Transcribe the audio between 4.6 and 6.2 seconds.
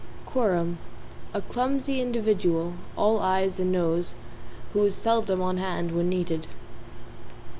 who is seldom on hand when